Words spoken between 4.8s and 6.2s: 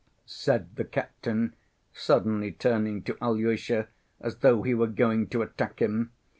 going to attack him.